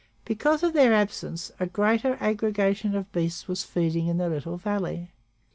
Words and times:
Because 0.25 0.63
of 0.63 0.73
their 0.73 0.95
absence, 0.95 1.51
a 1.59 1.67
greater 1.67 2.17
aggregation 2.19 2.95
of 2.95 3.11
beasts 3.11 3.47
was 3.47 3.63
feeding 3.63 4.07
in 4.07 4.17
the 4.17 4.29
little 4.29 4.57
valley. 4.57 5.11